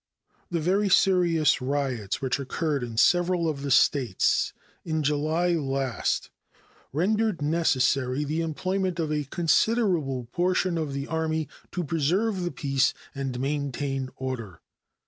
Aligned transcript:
The 0.49 0.59
very 0.59 0.89
serious 0.89 1.61
riots 1.61 2.23
which 2.23 2.39
occurred 2.39 2.81
in 2.81 2.97
several 2.97 3.47
of 3.47 3.61
the 3.61 3.69
States 3.69 4.51
in 4.83 5.03
July 5.03 5.49
last 5.51 6.31
rendered 6.91 7.39
necessary 7.39 8.23
the 8.23 8.41
employment 8.41 8.97
of 8.97 9.11
a 9.11 9.25
considerable 9.25 10.25
portion 10.31 10.75
of 10.79 10.93
the 10.93 11.05
Army 11.05 11.47
to 11.73 11.83
preserve 11.83 12.41
the 12.41 12.49
peace 12.51 12.95
and 13.13 13.39
maintain 13.39 14.09
order. 14.15 14.61